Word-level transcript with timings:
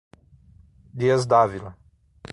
Dias 1.01 1.27
d'Ávila 1.27 1.77